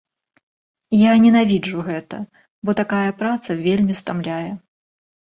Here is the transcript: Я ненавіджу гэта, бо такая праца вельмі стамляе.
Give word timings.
Я 0.99 1.09
ненавіджу 1.25 1.83
гэта, 1.89 2.17
бо 2.69 2.75
такая 2.79 3.11
праца 3.19 3.57
вельмі 3.67 3.93
стамляе. 4.01 4.49